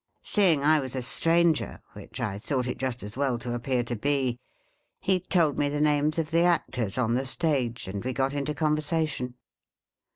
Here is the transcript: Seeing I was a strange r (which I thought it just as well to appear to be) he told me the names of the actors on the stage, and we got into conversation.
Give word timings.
Seeing 0.23 0.63
I 0.63 0.79
was 0.79 0.95
a 0.95 1.01
strange 1.03 1.61
r 1.61 1.79
(which 1.93 2.19
I 2.19 2.39
thought 2.39 2.65
it 2.65 2.79
just 2.79 3.03
as 3.03 3.15
well 3.15 3.37
to 3.37 3.53
appear 3.53 3.83
to 3.83 3.95
be) 3.95 4.39
he 4.99 5.19
told 5.19 5.59
me 5.59 5.69
the 5.69 5.79
names 5.79 6.17
of 6.17 6.31
the 6.31 6.41
actors 6.41 6.97
on 6.97 7.13
the 7.13 7.23
stage, 7.23 7.87
and 7.87 8.03
we 8.03 8.11
got 8.11 8.33
into 8.33 8.55
conversation. 8.55 9.35